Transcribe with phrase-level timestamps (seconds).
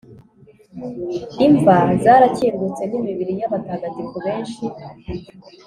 [1.45, 4.63] imva zarakingutse n’imibiri y’abatagatifu benshi